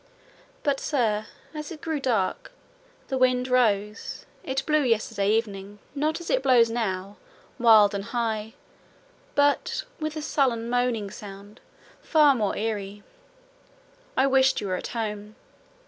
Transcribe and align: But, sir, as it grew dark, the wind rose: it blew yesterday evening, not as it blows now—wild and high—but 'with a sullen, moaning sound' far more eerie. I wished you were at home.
But, 0.63 0.79
sir, 0.79 1.27
as 1.53 1.71
it 1.71 1.79
grew 1.81 1.99
dark, 1.99 2.51
the 3.09 3.19
wind 3.19 3.47
rose: 3.47 4.25
it 4.43 4.65
blew 4.65 4.81
yesterday 4.81 5.29
evening, 5.29 5.77
not 5.93 6.19
as 6.19 6.31
it 6.31 6.41
blows 6.41 6.71
now—wild 6.71 7.93
and 7.93 8.05
high—but 8.05 9.83
'with 9.99 10.15
a 10.17 10.23
sullen, 10.23 10.71
moaning 10.71 11.11
sound' 11.11 11.59
far 12.01 12.33
more 12.33 12.57
eerie. 12.57 13.03
I 14.17 14.25
wished 14.25 14.59
you 14.59 14.69
were 14.69 14.75
at 14.75 14.87
home. 14.97 15.35